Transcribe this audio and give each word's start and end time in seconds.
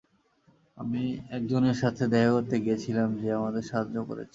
আমি 0.77 1.03
একজনের 1.31 1.77
সাথে 1.81 2.03
দেখা 2.11 2.31
করতে 2.31 2.55
গিয়েছিলাম 2.63 3.09
যে 3.19 3.37
আমাদের 3.39 3.63
সাহায্য 3.69 3.95
করেছে! 4.09 4.29